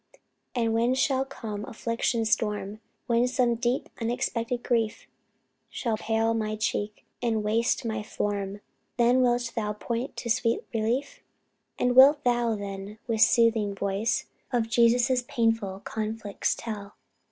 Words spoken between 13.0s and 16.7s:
with soothing voice, Of Jesus' painful conflicts